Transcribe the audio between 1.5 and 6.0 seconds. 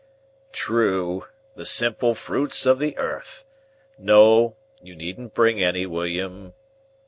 The simple fruits of the earth. No. You needn't bring any,